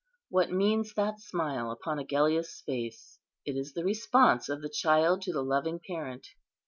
[0.29, 3.19] What means that smile upon Agellius's face?
[3.45, 6.25] It is the response of the child to the loving parent.